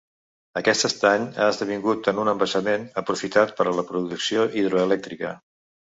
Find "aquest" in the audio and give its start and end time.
0.59-0.85